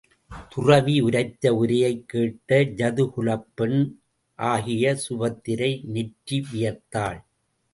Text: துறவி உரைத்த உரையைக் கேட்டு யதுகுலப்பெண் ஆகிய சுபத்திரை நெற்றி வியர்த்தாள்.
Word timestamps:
துறவி 0.49 1.01
உரைத்த 1.01 1.53
உரையைக் 1.53 2.05
கேட்டு 2.05 2.73
யதுகுலப்பெண் 2.77 3.93
ஆகிய 4.35 4.97
சுபத்திரை 5.09 5.83
நெற்றி 5.83 6.45
வியர்த்தாள். 6.53 7.21